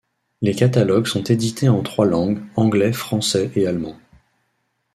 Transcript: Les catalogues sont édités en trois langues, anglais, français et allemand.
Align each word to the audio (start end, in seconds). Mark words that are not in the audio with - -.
Les 0.41 0.55
catalogues 0.55 1.05
sont 1.05 1.23
édités 1.25 1.69
en 1.69 1.83
trois 1.83 2.07
langues, 2.07 2.41
anglais, 2.55 2.91
français 2.91 3.51
et 3.55 3.67
allemand. 3.67 3.97